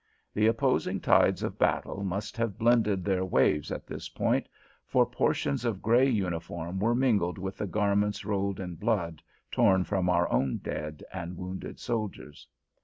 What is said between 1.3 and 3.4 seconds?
of battle must have blended their